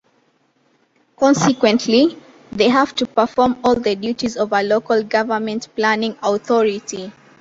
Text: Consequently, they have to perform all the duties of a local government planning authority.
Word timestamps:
Consequently, 1.15 2.17
they 2.51 2.69
have 2.69 2.95
to 2.95 3.05
perform 3.05 3.59
all 3.63 3.75
the 3.75 3.95
duties 3.95 4.35
of 4.35 4.51
a 4.51 4.63
local 4.63 5.03
government 5.03 5.67
planning 5.75 6.17
authority. 6.23 7.11